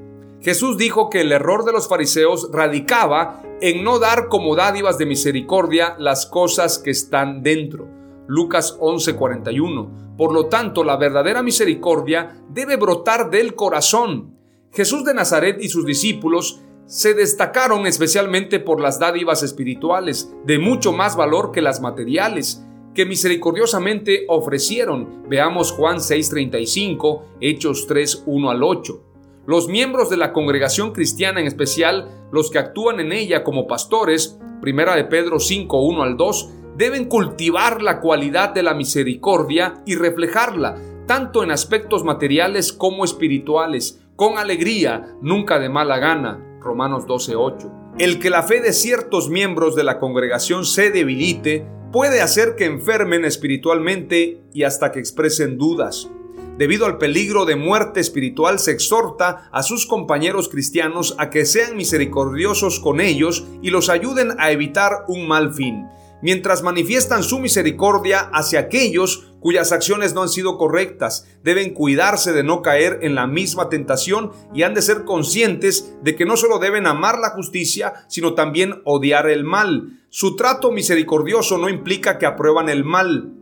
Jesús 0.46 0.78
dijo 0.78 1.10
que 1.10 1.22
el 1.22 1.32
error 1.32 1.64
de 1.64 1.72
los 1.72 1.88
fariseos 1.88 2.50
radicaba 2.52 3.42
en 3.60 3.82
no 3.82 3.98
dar 3.98 4.28
como 4.28 4.54
dádivas 4.54 4.96
de 4.96 5.04
misericordia 5.04 5.96
las 5.98 6.24
cosas 6.24 6.78
que 6.78 6.92
están 6.92 7.42
dentro. 7.42 7.88
Lucas 8.28 8.78
11:41. 8.78 10.14
Por 10.16 10.32
lo 10.32 10.46
tanto, 10.46 10.84
la 10.84 10.98
verdadera 10.98 11.42
misericordia 11.42 12.44
debe 12.48 12.76
brotar 12.76 13.28
del 13.28 13.56
corazón. 13.56 14.36
Jesús 14.70 15.04
de 15.04 15.14
Nazaret 15.14 15.56
y 15.60 15.68
sus 15.68 15.84
discípulos 15.84 16.60
se 16.84 17.14
destacaron 17.14 17.84
especialmente 17.88 18.60
por 18.60 18.80
las 18.80 19.00
dádivas 19.00 19.42
espirituales, 19.42 20.32
de 20.44 20.60
mucho 20.60 20.92
más 20.92 21.16
valor 21.16 21.50
que 21.50 21.60
las 21.60 21.80
materiales, 21.80 22.64
que 22.94 23.04
misericordiosamente 23.04 24.26
ofrecieron. 24.28 25.24
Veamos 25.28 25.72
Juan 25.72 25.96
6:35, 25.98 27.22
Hechos 27.40 27.88
3, 27.88 28.22
1 28.26 28.48
al 28.48 28.62
8. 28.62 29.06
Los 29.46 29.68
miembros 29.68 30.10
de 30.10 30.16
la 30.16 30.32
congregación 30.32 30.92
cristiana, 30.92 31.40
en 31.40 31.46
especial 31.46 32.08
los 32.32 32.50
que 32.50 32.58
actúan 32.58 32.98
en 32.98 33.12
ella 33.12 33.44
como 33.44 33.68
pastores, 33.68 34.38
primera 34.60 34.96
de 34.96 35.04
Pedro 35.04 35.38
5, 35.38 35.80
1 35.80 36.02
al 36.02 36.16
2, 36.16 36.50
deben 36.76 37.04
cultivar 37.04 37.80
la 37.80 38.00
cualidad 38.00 38.52
de 38.52 38.64
la 38.64 38.74
misericordia 38.74 39.82
y 39.86 39.94
reflejarla, 39.94 40.76
tanto 41.06 41.44
en 41.44 41.52
aspectos 41.52 42.02
materiales 42.02 42.72
como 42.72 43.04
espirituales, 43.04 44.00
con 44.16 44.36
alegría, 44.36 45.14
nunca 45.22 45.60
de 45.60 45.68
mala 45.68 45.98
gana. 45.98 46.42
Romanos 46.60 47.06
12:8. 47.06 47.70
El 47.98 48.18
que 48.18 48.30
la 48.30 48.42
fe 48.42 48.60
de 48.60 48.72
ciertos 48.72 49.30
miembros 49.30 49.76
de 49.76 49.84
la 49.84 49.98
congregación 49.98 50.64
se 50.64 50.90
debilite 50.90 51.64
puede 51.92 52.20
hacer 52.20 52.56
que 52.56 52.64
enfermen 52.64 53.24
espiritualmente 53.24 54.42
y 54.52 54.64
hasta 54.64 54.90
que 54.90 54.98
expresen 54.98 55.56
dudas. 55.56 56.10
Debido 56.58 56.86
al 56.86 56.98
peligro 56.98 57.44
de 57.44 57.56
muerte 57.56 58.00
espiritual, 58.00 58.58
se 58.58 58.70
exhorta 58.70 59.48
a 59.52 59.62
sus 59.62 59.86
compañeros 59.86 60.48
cristianos 60.48 61.14
a 61.18 61.30
que 61.30 61.44
sean 61.44 61.76
misericordiosos 61.76 62.80
con 62.80 63.00
ellos 63.00 63.44
y 63.62 63.70
los 63.70 63.88
ayuden 63.88 64.32
a 64.38 64.50
evitar 64.50 65.04
un 65.08 65.28
mal 65.28 65.52
fin 65.52 65.86
mientras 66.22 66.62
manifiestan 66.62 67.22
su 67.22 67.38
misericordia 67.38 68.30
hacia 68.32 68.60
aquellos 68.60 69.28
cuyas 69.40 69.70
acciones 69.72 70.14
no 70.14 70.22
han 70.22 70.28
sido 70.28 70.58
correctas. 70.58 71.26
Deben 71.44 71.72
cuidarse 71.72 72.32
de 72.32 72.42
no 72.42 72.62
caer 72.62 72.98
en 73.02 73.14
la 73.14 73.26
misma 73.26 73.68
tentación 73.68 74.32
y 74.52 74.62
han 74.62 74.74
de 74.74 74.82
ser 74.82 75.04
conscientes 75.04 75.94
de 76.02 76.16
que 76.16 76.24
no 76.24 76.36
solo 76.36 76.58
deben 76.58 76.86
amar 76.86 77.18
la 77.18 77.30
justicia, 77.30 78.06
sino 78.08 78.34
también 78.34 78.82
odiar 78.84 79.28
el 79.28 79.44
mal. 79.44 80.00
Su 80.08 80.36
trato 80.36 80.72
misericordioso 80.72 81.58
no 81.58 81.68
implica 81.68 82.18
que 82.18 82.26
aprueban 82.26 82.68
el 82.68 82.84
mal. 82.84 83.32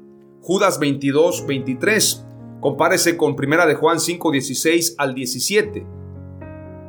Judas 0.42 0.78
22, 0.78 1.46
23. 1.46 2.24
Compárese 2.64 3.16
con 3.16 3.36
1 3.38 3.66
de 3.66 3.74
Juan 3.76 4.00
5, 4.00 4.32
16 4.32 4.96
al 4.98 5.14
17. 5.14 5.86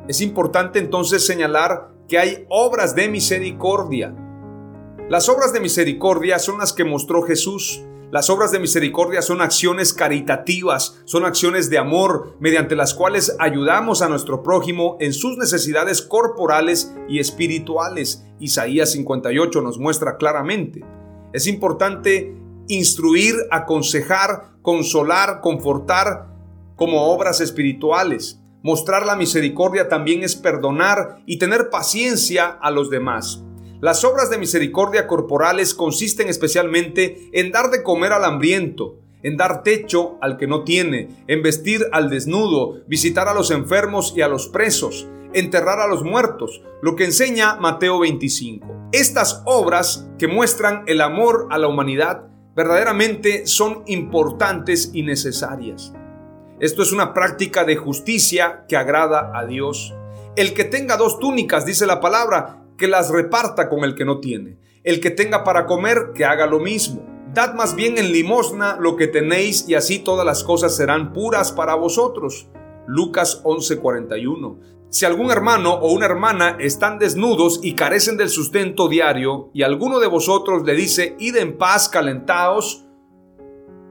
Es 0.07 0.21
importante 0.21 0.79
entonces 0.79 1.23
señalar 1.23 1.91
que 2.07 2.17
hay 2.17 2.45
obras 2.49 2.95
de 2.95 3.09
misericordia 3.09 4.15
las 5.07 5.29
obras 5.29 5.53
de 5.53 5.59
misericordia 5.59 6.39
son 6.39 6.57
las 6.57 6.73
que 6.73 6.83
mostró 6.83 7.21
Jesús. 7.21 7.83
Las 8.09 8.31
obras 8.31 8.51
de 8.51 8.57
misericordia 8.57 9.21
son 9.21 9.39
acciones 9.39 9.93
caritativas, 9.93 10.99
son 11.05 11.25
acciones 11.25 11.69
de 11.69 11.77
amor 11.77 12.35
mediante 12.39 12.75
las 12.75 12.95
cuales 12.95 13.35
ayudamos 13.37 14.01
a 14.01 14.09
nuestro 14.09 14.41
prójimo 14.41 14.97
en 14.99 15.13
sus 15.13 15.37
necesidades 15.37 16.01
corporales 16.01 16.91
y 17.07 17.19
espirituales. 17.19 18.25
Isaías 18.39 18.93
58 18.93 19.61
nos 19.61 19.77
muestra 19.77 20.17
claramente. 20.17 20.83
Es 21.33 21.45
importante 21.45 22.35
instruir, 22.67 23.35
aconsejar, 23.51 24.55
consolar, 24.61 25.41
confortar 25.41 26.27
como 26.75 27.13
obras 27.13 27.41
espirituales. 27.41 28.41
Mostrar 28.63 29.05
la 29.05 29.15
misericordia 29.15 29.89
también 29.89 30.23
es 30.23 30.35
perdonar 30.35 31.21
y 31.25 31.37
tener 31.37 31.69
paciencia 31.69 32.47
a 32.47 32.71
los 32.71 32.89
demás. 32.89 33.43
Las 33.81 34.03
obras 34.03 34.29
de 34.29 34.39
misericordia 34.39 35.05
corporales 35.05 35.73
consisten 35.73 36.29
especialmente 36.29 37.29
en 37.33 37.51
dar 37.51 37.69
de 37.69 37.83
comer 37.83 38.13
al 38.13 38.25
hambriento, 38.25 38.95
en 39.21 39.37
dar 39.37 39.63
techo 39.63 40.17
al 40.21 40.37
que 40.37 40.47
no 40.47 40.63
tiene, 40.63 41.09
en 41.27 41.43
vestir 41.43 41.85
al 41.91 42.09
desnudo, 42.09 42.81
visitar 42.87 43.27
a 43.27 43.33
los 43.33 43.51
enfermos 43.51 44.13
y 44.15 44.21
a 44.21 44.27
los 44.27 44.47
presos, 44.47 45.07
enterrar 45.33 45.79
a 45.79 45.87
los 45.87 46.03
muertos, 46.03 46.63
lo 46.81 46.95
que 46.95 47.05
enseña 47.05 47.57
Mateo 47.57 47.99
25. 47.99 48.89
Estas 48.91 49.43
obras 49.45 50.07
que 50.17 50.27
muestran 50.27 50.83
el 50.87 51.01
amor 51.01 51.47
a 51.51 51.57
la 51.57 51.67
humanidad 51.67 52.27
verdaderamente 52.55 53.45
son 53.45 53.83
importantes 53.85 54.91
y 54.93 55.03
necesarias. 55.03 55.93
Esto 56.59 56.83
es 56.83 56.93
una 56.93 57.13
práctica 57.13 57.65
de 57.65 57.75
justicia 57.75 58.65
que 58.67 58.77
agrada 58.77 59.37
a 59.37 59.45
Dios. 59.45 59.93
El 60.37 60.53
que 60.53 60.63
tenga 60.63 60.95
dos 60.95 61.19
túnicas, 61.19 61.65
dice 61.65 61.85
la 61.85 61.99
palabra, 61.99 62.63
que 62.77 62.87
las 62.87 63.09
reparta 63.09 63.67
con 63.69 63.83
el 63.83 63.95
que 63.95 64.05
no 64.05 64.19
tiene. 64.19 64.57
El 64.83 65.01
que 65.01 65.11
tenga 65.11 65.43
para 65.43 65.65
comer, 65.65 66.11
que 66.15 66.23
haga 66.23 66.47
lo 66.47 66.59
mismo. 66.59 67.05
Dad 67.33 67.53
más 67.55 67.75
bien 67.75 67.97
en 67.97 68.13
limosna 68.13 68.77
lo 68.79 68.95
que 68.95 69.07
tenéis 69.07 69.67
y 69.67 69.75
así 69.75 69.99
todas 69.99 70.25
las 70.25 70.43
cosas 70.43 70.75
serán 70.75 71.11
puras 71.11 71.51
para 71.51 71.75
vosotros. 71.75 72.47
Lucas 72.87 73.41
11:41. 73.43 74.59
Si 74.95 75.03
algún 75.03 75.29
hermano 75.29 75.73
o 75.73 75.91
una 75.91 76.05
hermana 76.05 76.55
están 76.57 76.99
desnudos 76.99 77.59
y 77.61 77.73
carecen 77.73 78.15
del 78.15 78.29
sustento 78.29 78.87
diario, 78.87 79.49
y 79.53 79.63
alguno 79.63 79.99
de 79.99 80.07
vosotros 80.07 80.63
le 80.63 80.73
dice, 80.73 81.17
id 81.19 81.35
en 81.35 81.57
paz, 81.57 81.89
calentaos, 81.89 82.85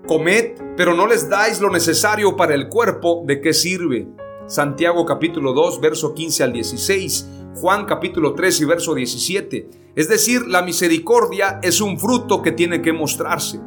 comed, 0.07 0.55
pero 0.79 0.95
no 0.95 1.07
les 1.07 1.29
dais 1.29 1.61
lo 1.61 1.69
necesario 1.69 2.37
para 2.37 2.55
el 2.55 2.71
cuerpo, 2.71 3.23
¿de 3.27 3.43
qué 3.43 3.53
sirve? 3.53 4.09
Santiago 4.47 5.05
capítulo 5.05 5.53
2, 5.53 5.79
verso 5.83 6.15
15 6.15 6.43
al 6.43 6.55
16. 6.55 7.29
Juan 7.57 7.85
capítulo 7.85 8.33
3 8.33 8.63
y 8.63 8.65
verso 8.65 8.95
17. 8.95 9.69
Es 9.95 10.09
decir, 10.09 10.47
la 10.49 10.63
misericordia 10.63 11.61
es 11.63 11.83
un 11.83 11.99
fruto 11.99 12.41
que 12.41 12.53
tiene 12.53 12.81
que 12.81 12.95
mostrarse. 12.95 13.61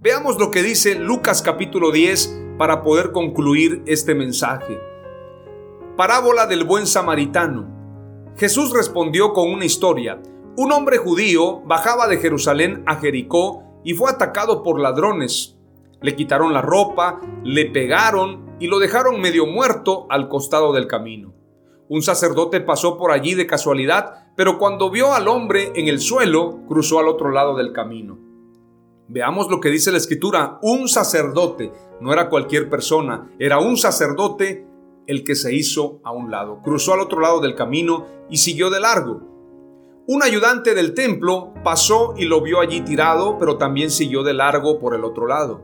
Veamos 0.00 0.38
lo 0.38 0.50
que 0.50 0.62
dice 0.62 0.94
Lucas 0.94 1.42
capítulo 1.42 1.92
10 1.92 2.54
para 2.56 2.82
poder 2.82 3.12
concluir 3.12 3.82
este 3.84 4.14
mensaje. 4.14 4.89
Parábola 6.00 6.46
del 6.46 6.64
buen 6.64 6.86
samaritano. 6.86 8.32
Jesús 8.38 8.72
respondió 8.72 9.34
con 9.34 9.50
una 9.50 9.66
historia. 9.66 10.18
Un 10.56 10.72
hombre 10.72 10.96
judío 10.96 11.60
bajaba 11.66 12.08
de 12.08 12.16
Jerusalén 12.16 12.82
a 12.86 12.96
Jericó 12.96 13.62
y 13.84 13.92
fue 13.92 14.10
atacado 14.10 14.62
por 14.62 14.80
ladrones. 14.80 15.58
Le 16.00 16.16
quitaron 16.16 16.54
la 16.54 16.62
ropa, 16.62 17.20
le 17.44 17.66
pegaron 17.66 18.56
y 18.58 18.68
lo 18.68 18.78
dejaron 18.78 19.20
medio 19.20 19.44
muerto 19.44 20.06
al 20.08 20.30
costado 20.30 20.72
del 20.72 20.86
camino. 20.86 21.34
Un 21.90 22.00
sacerdote 22.00 22.62
pasó 22.62 22.96
por 22.96 23.12
allí 23.12 23.34
de 23.34 23.46
casualidad, 23.46 24.32
pero 24.38 24.56
cuando 24.58 24.88
vio 24.88 25.12
al 25.12 25.28
hombre 25.28 25.70
en 25.74 25.88
el 25.88 26.00
suelo, 26.00 26.60
cruzó 26.66 27.00
al 27.00 27.08
otro 27.08 27.30
lado 27.30 27.54
del 27.58 27.74
camino. 27.74 28.18
Veamos 29.06 29.50
lo 29.50 29.60
que 29.60 29.68
dice 29.68 29.92
la 29.92 29.98
escritura. 29.98 30.60
Un 30.62 30.88
sacerdote, 30.88 31.72
no 32.00 32.10
era 32.10 32.30
cualquier 32.30 32.70
persona, 32.70 33.30
era 33.38 33.58
un 33.58 33.76
sacerdote 33.76 34.69
el 35.10 35.24
que 35.24 35.34
se 35.34 35.52
hizo 35.52 36.00
a 36.04 36.12
un 36.12 36.30
lado. 36.30 36.60
Cruzó 36.62 36.94
al 36.94 37.00
otro 37.00 37.20
lado 37.20 37.40
del 37.40 37.56
camino 37.56 38.06
y 38.30 38.36
siguió 38.36 38.70
de 38.70 38.78
largo. 38.78 39.20
Un 40.06 40.22
ayudante 40.22 40.72
del 40.72 40.94
templo 40.94 41.52
pasó 41.64 42.14
y 42.16 42.26
lo 42.26 42.40
vio 42.40 42.60
allí 42.60 42.82
tirado, 42.82 43.36
pero 43.36 43.58
también 43.58 43.90
siguió 43.90 44.22
de 44.22 44.34
largo 44.34 44.78
por 44.78 44.94
el 44.94 45.04
otro 45.04 45.26
lado. 45.26 45.62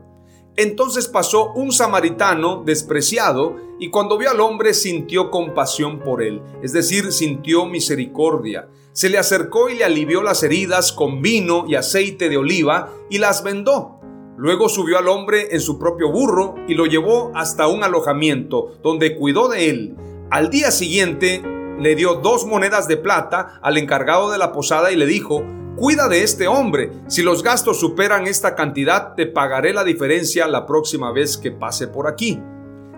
Entonces 0.57 1.07
pasó 1.07 1.53
un 1.53 1.71
samaritano 1.71 2.63
despreciado 2.65 3.55
y 3.79 3.89
cuando 3.89 4.17
vio 4.17 4.31
al 4.31 4.41
hombre 4.41 4.73
sintió 4.73 5.31
compasión 5.31 5.99
por 5.99 6.21
él, 6.21 6.41
es 6.61 6.73
decir, 6.73 7.13
sintió 7.13 7.65
misericordia. 7.67 8.67
Se 8.91 9.09
le 9.09 9.17
acercó 9.17 9.69
y 9.69 9.75
le 9.75 9.85
alivió 9.85 10.23
las 10.23 10.43
heridas 10.43 10.91
con 10.91 11.21
vino 11.21 11.63
y 11.69 11.75
aceite 11.75 12.27
de 12.27 12.37
oliva 12.37 12.91
y 13.09 13.19
las 13.19 13.43
vendó. 13.43 14.01
Luego 14.37 14.69
subió 14.69 14.99
al 14.99 15.07
hombre 15.07 15.47
en 15.55 15.61
su 15.61 15.79
propio 15.79 16.11
burro 16.11 16.53
y 16.67 16.75
lo 16.75 16.85
llevó 16.85 17.31
hasta 17.33 17.67
un 17.67 17.83
alojamiento 17.83 18.77
donde 18.83 19.15
cuidó 19.15 19.49
de 19.49 19.71
él. 19.71 19.95
Al 20.29 20.51
día 20.51 20.69
siguiente 20.69 21.41
le 21.79 21.95
dio 21.95 22.15
dos 22.15 22.45
monedas 22.45 22.87
de 22.87 22.97
plata 22.97 23.59
al 23.63 23.79
encargado 23.79 24.29
de 24.29 24.37
la 24.37 24.51
posada 24.51 24.91
y 24.91 24.95
le 24.95 25.07
dijo, 25.07 25.43
Cuida 25.75 26.07
de 26.07 26.23
este 26.23 26.47
hombre. 26.47 26.91
Si 27.07 27.23
los 27.23 27.41
gastos 27.41 27.79
superan 27.79 28.27
esta 28.27 28.55
cantidad, 28.55 29.15
te 29.15 29.25
pagaré 29.25 29.73
la 29.73 29.83
diferencia 29.83 30.47
la 30.47 30.65
próxima 30.65 31.11
vez 31.11 31.37
que 31.37 31.51
pase 31.51 31.87
por 31.87 32.07
aquí. 32.07 32.39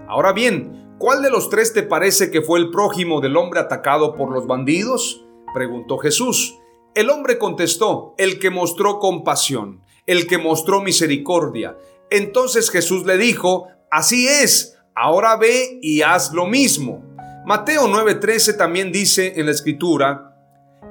Ahora 0.08 0.34
bien, 0.34 0.96
¿cuál 0.98 1.22
de 1.22 1.29
los 1.29 1.50
tres 1.50 1.74
te 1.74 1.84
parece 1.84 2.31
que 2.31 2.41
fue 2.41 2.60
el 2.60 2.69
prójimo 2.69 3.22
del 3.22 3.38
hombre 3.38 3.62
atacado 3.62 4.15
por 4.15 4.31
los 4.31 4.46
bandidos? 4.46 5.25
preguntó 5.53 5.98
Jesús. 5.98 6.58
El 6.96 7.10
hombre 7.10 7.38
contestó, 7.38 8.13
el 8.17 8.39
que 8.39 8.50
mostró 8.50 9.00
compasión, 9.00 9.84
el 10.10 10.25
que 10.25 10.39
mostró 10.39 10.82
misericordia. 10.82 11.78
Entonces 12.10 12.72
Jesús 12.72 13.06
le 13.06 13.16
dijo, 13.18 13.68
así 13.92 14.28
es, 14.28 14.75
ahora 14.96 15.38
ve 15.38 15.78
y 15.84 16.01
haz 16.01 16.34
lo 16.34 16.48
mismo. 16.48 17.06
Mateo 17.46 17.88
9:13 17.88 18.58
también 18.58 18.92
dice 18.92 19.34
en 19.36 19.46
la 19.46 19.51
escritura, 19.51 20.36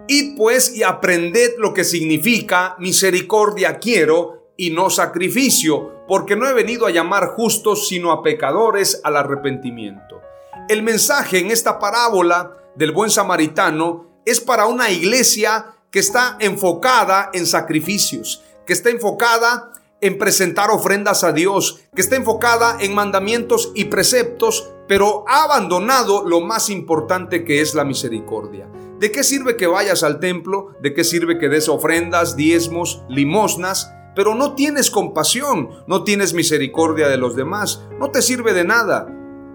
Id 0.07 0.37
pues 0.37 0.73
y 0.77 0.85
aprended 0.85 1.55
lo 1.59 1.75
que 1.75 1.83
significa 1.83 2.77
misericordia 2.79 3.81
quiero 3.81 4.53
y 4.57 4.71
no 4.71 4.89
sacrificio, 4.89 6.07
porque 6.07 6.37
no 6.37 6.49
he 6.49 6.55
venido 6.55 6.87
a 6.87 6.91
llamar 6.91 7.31
justos 7.31 7.89
sino 7.89 8.13
a 8.13 8.23
pecadores 8.23 9.01
al 9.03 9.17
arrepentimiento. 9.17 10.23
El 10.69 10.85
mensaje 10.85 11.41
en 11.41 11.51
esta 11.51 11.81
parábola 11.81 12.53
del 12.77 12.93
buen 12.93 13.11
samaritano 13.11 14.23
es 14.25 14.41
para 14.41 14.67
una 14.67 14.91
iglesia 14.91 15.75
que 15.91 15.99
está 15.99 16.37
enfocada 16.39 17.31
en 17.33 17.47
sacrificios, 17.47 18.45
que 18.69 18.75
está 18.75 18.91
enfocada 18.91 19.73
en 20.03 20.19
presentar 20.19 20.71
ofrendas 20.71 21.25
a 21.25 21.33
Dios, 21.33 21.81
que 21.95 22.03
está 22.03 22.17
enfocada 22.17 22.77
en 22.81 22.95
mandamientos 22.95 23.73
y 23.75 23.87
preceptos, 23.87 24.71
pero 24.87 25.25
ha 25.27 25.45
abandonado 25.45 26.23
lo 26.29 26.43
más 26.43 26.69
importante 26.69 27.45
que 27.45 27.63
es 27.63 27.75
la 27.75 27.85
misericordia. 27.85 28.69
¿De 29.01 29.11
qué 29.11 29.25
sirve 29.25 29.57
que 29.57 29.67
vayas 29.67 30.03
al 30.03 30.21
templo? 30.21 30.75
¿De 30.83 30.93
qué 30.93 31.03
sirve 31.03 31.39
que 31.39 31.49
des 31.49 31.71
ofrendas, 31.71 32.37
diezmos, 32.37 33.03
limosnas? 33.09 33.91
Pero 34.15 34.35
no 34.35 34.55
tienes 34.55 34.91
compasión, 34.91 35.71
no 35.87 36.05
tienes 36.05 36.35
misericordia 36.35 37.09
de 37.09 37.17
los 37.17 37.37
demás, 37.37 37.87
no 37.99 38.11
te 38.11 38.21
sirve 38.21 38.53
de 38.53 38.65
nada. 38.65 39.09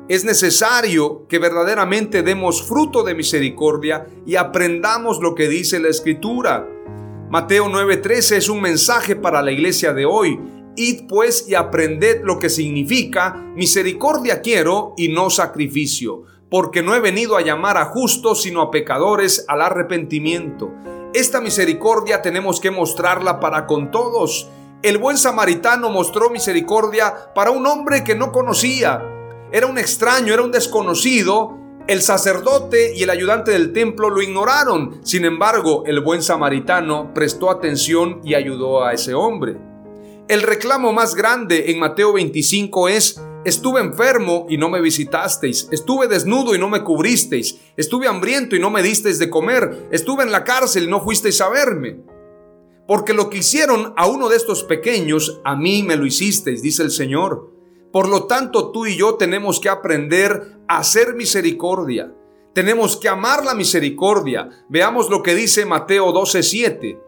Es 0.10 0.25
necesario 0.25 1.27
que 1.27 1.38
verdaderamente 1.38 2.24
demos 2.24 2.63
fruto 2.63 3.03
de 3.03 3.13
misericordia 3.13 4.08
y 4.25 4.38
aprendamos 4.38 5.20
lo 5.22 5.36
que 5.36 5.48
dice 5.50 5.79
la 5.79 5.89
Escritura. 5.89 6.67
Mateo 7.33 7.67
9:13 7.67 8.37
es 8.37 8.47
un 8.47 8.61
mensaje 8.61 9.15
para 9.15 9.41
la 9.41 9.51
iglesia 9.51 9.91
de 9.91 10.05
hoy. 10.05 10.39
Id 10.75 11.07
pues 11.09 11.49
y 11.49 11.55
aprended 11.55 12.21
lo 12.23 12.37
que 12.37 12.47
significa 12.47 13.51
misericordia 13.55 14.41
quiero 14.41 14.93
y 14.97 15.07
no 15.07 15.31
sacrificio, 15.31 16.25
porque 16.51 16.83
no 16.83 16.93
he 16.93 16.99
venido 16.99 17.35
a 17.35 17.41
llamar 17.41 17.77
a 17.77 17.85
justos 17.85 18.43
sino 18.43 18.61
a 18.61 18.69
pecadores 18.69 19.45
al 19.47 19.63
arrepentimiento. 19.63 20.75
Esta 21.15 21.41
misericordia 21.41 22.21
tenemos 22.21 22.59
que 22.59 22.69
mostrarla 22.69 23.39
para 23.39 23.65
con 23.65 23.89
todos. 23.89 24.47
El 24.83 24.99
buen 24.99 25.17
samaritano 25.17 25.89
mostró 25.89 26.29
misericordia 26.29 27.33
para 27.33 27.49
un 27.49 27.65
hombre 27.65 28.03
que 28.03 28.13
no 28.13 28.31
conocía. 28.31 29.01
Era 29.51 29.65
un 29.65 29.79
extraño, 29.79 30.35
era 30.35 30.43
un 30.43 30.51
desconocido, 30.51 31.57
el 31.87 32.01
sacerdote 32.01 32.95
y 32.95 33.03
el 33.03 33.09
ayudante 33.09 33.51
del 33.51 33.73
templo 33.73 34.09
lo 34.09 34.21
ignoraron. 34.21 34.99
Sin 35.03 35.25
embargo, 35.25 35.83
el 35.85 35.99
buen 35.99 36.21
samaritano 36.21 37.13
prestó 37.13 37.49
atención 37.49 38.21
y 38.23 38.35
ayudó 38.35 38.83
a 38.83 38.93
ese 38.93 39.13
hombre. 39.13 39.57
El 40.29 40.41
reclamo 40.41 40.93
más 40.93 41.15
grande 41.15 41.71
en 41.71 41.79
Mateo 41.79 42.13
25 42.13 42.87
es, 42.87 43.21
estuve 43.43 43.81
enfermo 43.81 44.47
y 44.49 44.57
no 44.57 44.69
me 44.69 44.79
visitasteis, 44.79 45.67
estuve 45.71 46.07
desnudo 46.07 46.55
y 46.55 46.59
no 46.59 46.69
me 46.69 46.83
cubristeis, 46.83 47.59
estuve 47.75 48.07
hambriento 48.07 48.55
y 48.55 48.59
no 48.59 48.69
me 48.69 48.81
disteis 48.81 49.19
de 49.19 49.29
comer, 49.29 49.89
estuve 49.91 50.23
en 50.23 50.31
la 50.31 50.45
cárcel 50.45 50.85
y 50.85 50.87
no 50.87 51.03
fuisteis 51.03 51.41
a 51.41 51.49
verme. 51.49 51.99
Porque 52.87 53.13
lo 53.13 53.29
que 53.29 53.39
hicieron 53.39 53.93
a 53.97 54.07
uno 54.07 54.29
de 54.29 54.37
estos 54.37 54.63
pequeños, 54.63 55.41
a 55.43 55.57
mí 55.57 55.83
me 55.83 55.97
lo 55.97 56.05
hicisteis, 56.05 56.61
dice 56.61 56.83
el 56.83 56.91
Señor. 56.91 57.52
Por 57.93 58.09
lo 58.09 58.23
tanto, 58.23 58.71
tú 58.71 58.88
y 58.88 58.97
yo 58.97 59.17
tenemos 59.17 59.59
que 59.59 59.69
aprender 59.69 60.57
a 60.67 60.79
hacer 60.79 61.13
misericordia. 61.13 62.12
Tenemos 62.55 62.97
que 62.97 63.07
amar 63.07 63.45
la 63.45 63.53
misericordia. 63.53 64.50
Veamos 64.67 65.12
lo 65.12 65.21
que 65.21 65.35
dice 65.35 65.63
Mateo 65.63 66.12
12:7. 66.12 67.00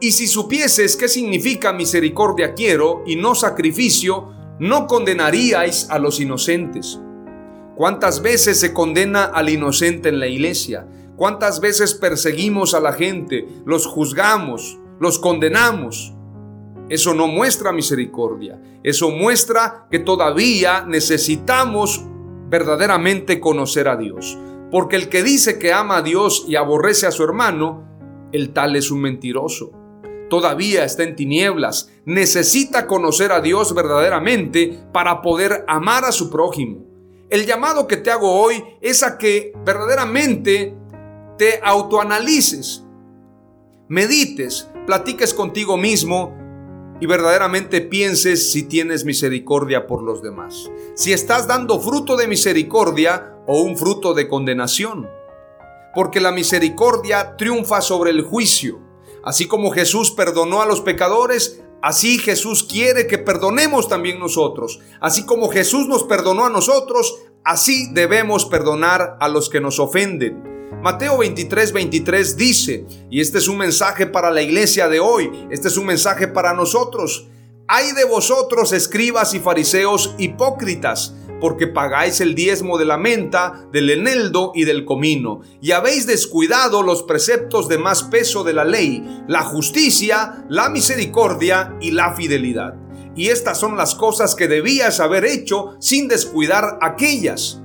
Y 0.00 0.12
si 0.12 0.28
supieses 0.28 0.96
qué 0.96 1.08
significa 1.08 1.72
misericordia 1.72 2.54
quiero 2.54 3.02
y 3.06 3.16
no 3.16 3.34
sacrificio, 3.34 4.28
no 4.60 4.86
condenaríais 4.86 5.90
a 5.90 5.98
los 5.98 6.20
inocentes. 6.20 7.00
¿Cuántas 7.74 8.22
veces 8.22 8.60
se 8.60 8.72
condena 8.72 9.24
al 9.24 9.48
inocente 9.48 10.10
en 10.10 10.20
la 10.20 10.28
iglesia? 10.28 10.86
¿Cuántas 11.16 11.58
veces 11.58 11.94
perseguimos 11.94 12.72
a 12.74 12.80
la 12.80 12.92
gente, 12.92 13.48
los 13.64 13.84
juzgamos, 13.86 14.78
los 15.00 15.18
condenamos? 15.18 16.14
Eso 16.88 17.14
no 17.14 17.26
muestra 17.26 17.72
misericordia. 17.72 18.60
Eso 18.82 19.10
muestra 19.10 19.86
que 19.90 19.98
todavía 19.98 20.84
necesitamos 20.86 22.04
verdaderamente 22.48 23.40
conocer 23.40 23.88
a 23.88 23.96
Dios. 23.96 24.38
Porque 24.70 24.96
el 24.96 25.08
que 25.08 25.22
dice 25.22 25.58
que 25.58 25.72
ama 25.72 25.98
a 25.98 26.02
Dios 26.02 26.44
y 26.48 26.56
aborrece 26.56 27.06
a 27.06 27.10
su 27.10 27.24
hermano, 27.24 27.84
el 28.32 28.52
tal 28.52 28.76
es 28.76 28.90
un 28.90 29.00
mentiroso. 29.00 29.72
Todavía 30.28 30.84
está 30.84 31.02
en 31.04 31.16
tinieblas. 31.16 31.90
Necesita 32.04 32.86
conocer 32.86 33.32
a 33.32 33.40
Dios 33.40 33.74
verdaderamente 33.74 34.78
para 34.92 35.22
poder 35.22 35.64
amar 35.68 36.04
a 36.04 36.12
su 36.12 36.30
prójimo. 36.30 36.84
El 37.30 37.46
llamado 37.46 37.86
que 37.86 37.98
te 37.98 38.10
hago 38.10 38.40
hoy 38.40 38.62
es 38.80 39.02
a 39.02 39.18
que 39.18 39.52
verdaderamente 39.64 40.74
te 41.36 41.60
autoanalices, 41.62 42.84
medites, 43.88 44.68
platiques 44.86 45.34
contigo 45.34 45.76
mismo 45.76 46.47
y 47.00 47.06
verdaderamente 47.06 47.80
pienses 47.80 48.50
si 48.50 48.64
tienes 48.64 49.04
misericordia 49.04 49.86
por 49.86 50.02
los 50.02 50.22
demás. 50.22 50.70
Si 50.94 51.12
estás 51.12 51.46
dando 51.46 51.80
fruto 51.80 52.16
de 52.16 52.26
misericordia 52.26 53.36
o 53.46 53.60
un 53.60 53.76
fruto 53.76 54.14
de 54.14 54.28
condenación. 54.28 55.08
Porque 55.94 56.20
la 56.20 56.32
misericordia 56.32 57.36
triunfa 57.36 57.80
sobre 57.80 58.10
el 58.10 58.22
juicio. 58.22 58.80
Así 59.24 59.46
como 59.46 59.70
Jesús 59.70 60.10
perdonó 60.10 60.60
a 60.60 60.66
los 60.66 60.80
pecadores, 60.80 61.62
así 61.82 62.18
Jesús 62.18 62.64
quiere 62.64 63.06
que 63.06 63.18
perdonemos 63.18 63.88
también 63.88 64.18
nosotros. 64.18 64.80
Así 65.00 65.24
como 65.24 65.48
Jesús 65.48 65.86
nos 65.88 66.04
perdonó 66.04 66.46
a 66.46 66.50
nosotros, 66.50 67.20
así 67.44 67.92
debemos 67.92 68.44
perdonar 68.44 69.16
a 69.20 69.28
los 69.28 69.48
que 69.48 69.60
nos 69.60 69.78
ofenden. 69.78 70.57
Mateo 70.82 71.18
23, 71.18 71.72
23 71.72 72.36
dice, 72.36 72.86
y 73.10 73.20
este 73.20 73.38
es 73.38 73.48
un 73.48 73.58
mensaje 73.58 74.06
para 74.06 74.30
la 74.30 74.42
iglesia 74.42 74.88
de 74.88 75.00
hoy, 75.00 75.30
este 75.50 75.68
es 75.68 75.76
un 75.76 75.86
mensaje 75.86 76.28
para 76.28 76.54
nosotros. 76.54 77.26
Hay 77.66 77.92
de 77.92 78.04
vosotros, 78.04 78.72
escribas 78.72 79.34
y 79.34 79.40
fariseos 79.40 80.14
hipócritas, 80.18 81.14
porque 81.40 81.66
pagáis 81.66 82.20
el 82.20 82.34
diezmo 82.34 82.78
de 82.78 82.84
la 82.84 82.96
menta, 82.96 83.66
del 83.72 83.90
eneldo 83.90 84.52
y 84.54 84.64
del 84.64 84.84
comino, 84.84 85.40
y 85.60 85.72
habéis 85.72 86.06
descuidado 86.06 86.82
los 86.82 87.02
preceptos 87.02 87.68
de 87.68 87.78
más 87.78 88.04
peso 88.04 88.44
de 88.44 88.52
la 88.52 88.64
ley, 88.64 89.24
la 89.26 89.42
justicia, 89.42 90.44
la 90.48 90.68
misericordia 90.68 91.76
y 91.80 91.90
la 91.90 92.14
fidelidad. 92.14 92.74
Y 93.16 93.28
estas 93.28 93.58
son 93.58 93.76
las 93.76 93.96
cosas 93.96 94.36
que 94.36 94.46
debías 94.46 95.00
haber 95.00 95.24
hecho 95.24 95.76
sin 95.80 96.06
descuidar 96.06 96.78
aquellas. 96.80 97.60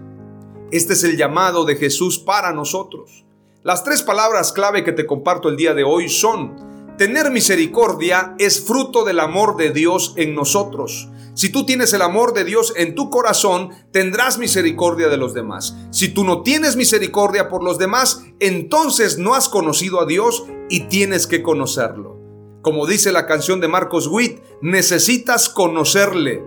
Este 0.73 0.93
es 0.93 1.03
el 1.03 1.17
llamado 1.17 1.65
de 1.65 1.75
Jesús 1.75 2.17
para 2.17 2.51
nosotros. 2.51 3.25
Las 3.62 3.83
tres 3.83 4.01
palabras 4.01 4.51
clave 4.51 4.83
que 4.83 4.91
te 4.91 5.05
comparto 5.05 5.47
el 5.49 5.55
día 5.55 5.75
de 5.75 5.83
hoy 5.83 6.09
son, 6.09 6.95
tener 6.97 7.29
misericordia 7.29 8.33
es 8.39 8.59
fruto 8.65 9.05
del 9.05 9.19
amor 9.19 9.55
de 9.55 9.69
Dios 9.69 10.15
en 10.17 10.33
nosotros. 10.33 11.09
Si 11.36 11.51
tú 11.51 11.67
tienes 11.67 11.93
el 11.93 12.01
amor 12.01 12.33
de 12.33 12.43
Dios 12.43 12.73
en 12.75 12.95
tu 12.95 13.12
corazón, 13.12 13.69
tendrás 13.91 14.39
misericordia 14.39 15.09
de 15.09 15.17
los 15.17 15.36
demás. 15.36 15.77
Si 15.91 16.09
tú 16.09 16.23
no 16.23 16.41
tienes 16.41 16.75
misericordia 16.75 17.49
por 17.49 17.63
los 17.63 17.77
demás, 17.77 18.23
entonces 18.39 19.19
no 19.19 19.36
has 19.36 19.49
conocido 19.49 20.01
a 20.01 20.07
Dios 20.07 20.43
y 20.71 20.86
tienes 20.86 21.27
que 21.27 21.43
conocerlo. 21.43 22.17
Como 22.63 22.88
dice 22.88 23.12
la 23.12 23.27
canción 23.27 23.62
de 23.62 23.67
Marcos 23.67 24.07
Witt, 24.07 24.39
necesitas 24.63 25.49
conocerle, 25.49 26.43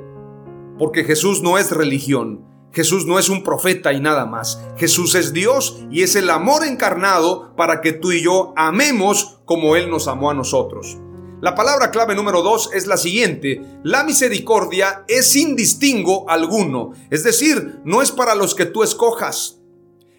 porque 0.80 1.04
Jesús 1.04 1.42
no 1.44 1.58
es 1.58 1.70
religión. 1.70 2.55
Jesús 2.76 3.06
no 3.06 3.18
es 3.18 3.30
un 3.30 3.42
profeta 3.42 3.94
y 3.94 4.00
nada 4.00 4.26
más. 4.26 4.60
Jesús 4.76 5.14
es 5.14 5.32
Dios 5.32 5.78
y 5.90 6.02
es 6.02 6.14
el 6.14 6.28
amor 6.28 6.62
encarnado 6.62 7.56
para 7.56 7.80
que 7.80 7.94
tú 7.94 8.12
y 8.12 8.22
yo 8.22 8.52
amemos 8.54 9.38
como 9.46 9.76
Él 9.76 9.88
nos 9.88 10.08
amó 10.08 10.30
a 10.30 10.34
nosotros. 10.34 10.98
La 11.40 11.54
palabra 11.54 11.90
clave 11.90 12.14
número 12.14 12.42
dos 12.42 12.68
es 12.74 12.86
la 12.86 12.98
siguiente. 12.98 13.62
La 13.82 14.04
misericordia 14.04 15.06
es 15.08 15.26
sin 15.26 15.56
distingo 15.56 16.28
alguno. 16.28 16.92
Es 17.08 17.24
decir, 17.24 17.80
no 17.86 18.02
es 18.02 18.12
para 18.12 18.34
los 18.34 18.54
que 18.54 18.66
tú 18.66 18.82
escojas. 18.82 19.56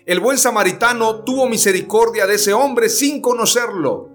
El 0.07 0.19
buen 0.19 0.39
samaritano 0.39 1.23
tuvo 1.23 1.47
misericordia 1.47 2.25
de 2.25 2.35
ese 2.35 2.53
hombre 2.53 2.89
sin 2.89 3.21
conocerlo. 3.21 4.09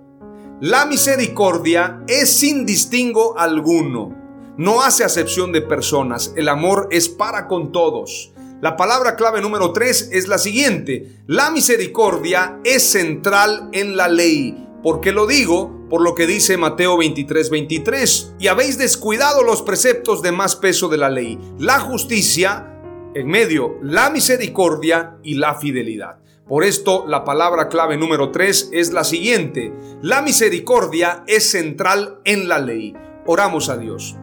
La 0.60 0.84
misericordia 0.84 2.02
es 2.08 2.28
sin 2.28 2.66
distingo 2.66 3.38
alguno. 3.38 4.21
No 4.62 4.80
hace 4.82 5.02
acepción 5.02 5.50
de 5.50 5.60
personas. 5.60 6.34
El 6.36 6.48
amor 6.48 6.86
es 6.92 7.08
para 7.08 7.48
con 7.48 7.72
todos. 7.72 8.30
La 8.60 8.76
palabra 8.76 9.16
clave 9.16 9.40
número 9.40 9.72
3 9.72 10.10
es 10.12 10.28
la 10.28 10.38
siguiente. 10.38 11.16
La 11.26 11.50
misericordia 11.50 12.60
es 12.62 12.88
central 12.88 13.70
en 13.72 13.96
la 13.96 14.06
ley. 14.06 14.68
¿Por 14.80 15.00
qué 15.00 15.10
lo 15.10 15.26
digo? 15.26 15.88
Por 15.90 16.00
lo 16.00 16.14
que 16.14 16.28
dice 16.28 16.58
Mateo 16.58 16.96
23, 16.96 17.50
23. 17.50 18.34
Y 18.38 18.46
habéis 18.46 18.78
descuidado 18.78 19.42
los 19.42 19.62
preceptos 19.62 20.22
de 20.22 20.30
más 20.30 20.54
peso 20.54 20.88
de 20.88 20.98
la 20.98 21.10
ley. 21.10 21.40
La 21.58 21.80
justicia, 21.80 22.80
en 23.16 23.26
medio, 23.26 23.78
la 23.82 24.10
misericordia 24.10 25.16
y 25.24 25.34
la 25.34 25.56
fidelidad. 25.56 26.18
Por 26.46 26.62
esto, 26.62 27.04
la 27.08 27.24
palabra 27.24 27.68
clave 27.68 27.96
número 27.96 28.30
3 28.30 28.70
es 28.72 28.92
la 28.92 29.02
siguiente. 29.02 29.72
La 30.02 30.22
misericordia 30.22 31.24
es 31.26 31.50
central 31.50 32.20
en 32.22 32.46
la 32.46 32.60
ley. 32.60 32.94
Oramos 33.26 33.68
a 33.68 33.76
Dios. 33.76 34.16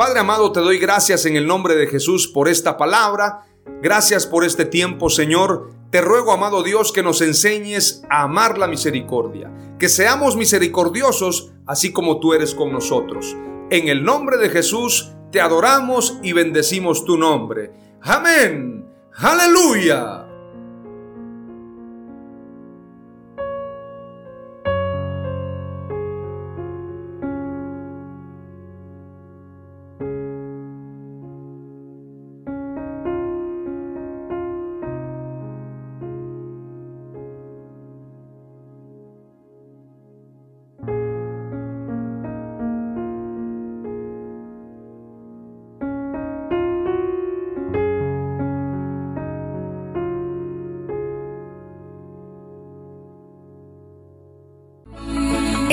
Padre 0.00 0.20
amado, 0.20 0.50
te 0.50 0.60
doy 0.60 0.78
gracias 0.78 1.26
en 1.26 1.36
el 1.36 1.46
nombre 1.46 1.76
de 1.76 1.86
Jesús 1.86 2.26
por 2.26 2.48
esta 2.48 2.78
palabra 2.78 3.44
Gracias 3.82 4.26
por 4.26 4.46
este 4.46 4.64
tiempo, 4.64 5.10
Señor. 5.10 5.72
Te 5.90 6.00
ruego, 6.00 6.32
amado 6.32 6.62
Dios, 6.62 6.90
que 6.90 7.02
nos 7.02 7.20
enseñes 7.20 8.02
a 8.08 8.22
amar 8.22 8.56
la 8.56 8.66
misericordia, 8.66 9.52
que 9.78 9.90
seamos 9.90 10.36
misericordiosos 10.36 11.52
así 11.66 11.92
como 11.92 12.18
tú 12.18 12.32
eres 12.32 12.54
con 12.54 12.72
nosotros. 12.72 13.36
En 13.68 13.88
el 13.88 14.02
nombre 14.02 14.38
de 14.38 14.48
Jesús, 14.48 15.12
te 15.32 15.42
adoramos 15.42 16.18
y 16.22 16.32
bendecimos 16.32 17.04
tu 17.04 17.18
nombre. 17.18 17.70
Amén. 18.00 18.86
Aleluya. 19.16 20.29